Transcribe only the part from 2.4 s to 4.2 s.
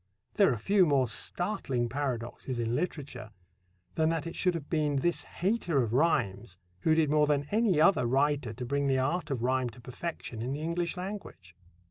in literature than